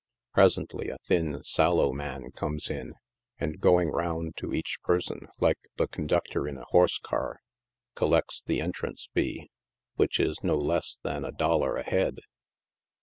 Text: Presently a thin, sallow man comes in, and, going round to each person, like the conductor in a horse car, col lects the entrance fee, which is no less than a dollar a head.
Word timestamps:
Presently 0.33 0.89
a 0.89 0.97
thin, 0.97 1.43
sallow 1.43 1.93
man 1.93 2.31
comes 2.31 2.71
in, 2.71 2.95
and, 3.39 3.59
going 3.59 3.89
round 3.91 4.35
to 4.37 4.51
each 4.51 4.77
person, 4.83 5.27
like 5.39 5.59
the 5.77 5.87
conductor 5.87 6.47
in 6.47 6.57
a 6.57 6.65
horse 6.69 6.97
car, 6.97 7.37
col 7.93 8.09
lects 8.09 8.43
the 8.43 8.61
entrance 8.61 9.09
fee, 9.13 9.51
which 9.97 10.19
is 10.19 10.39
no 10.41 10.57
less 10.57 10.97
than 11.03 11.23
a 11.23 11.31
dollar 11.31 11.75
a 11.75 11.83
head. 11.83 12.15